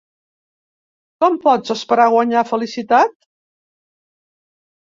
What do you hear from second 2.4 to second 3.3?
felicitat?